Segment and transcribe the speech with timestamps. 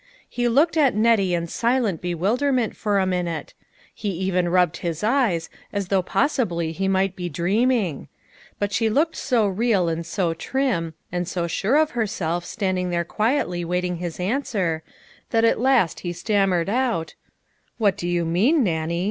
[0.27, 3.53] He looked at Nettie in silent bewilder ment for a minute;
[3.93, 8.07] he even rubbed his eyes as though possibly he might be dreaming;
[8.57, 13.05] but she looked so real and so trim, and so sure of herself standing there
[13.05, 14.81] quietly waiting his answer,
[15.29, 17.13] that at last he stammered out:"
[17.77, 18.99] What do you mean, Nannie?